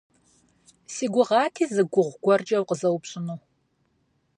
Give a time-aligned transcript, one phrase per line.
[0.93, 3.37] Си гугъати зы гугъу гуэркӀэ укъызэупщӀыну.